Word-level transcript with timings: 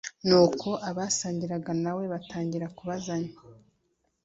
nuko 0.27 0.67
abasangiraga 0.89 1.71
na 1.83 1.91
we 1.97 2.03
batangira 2.13 2.67
kubazanya 2.77 3.33